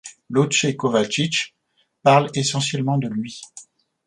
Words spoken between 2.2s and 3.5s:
essentiellement de lui.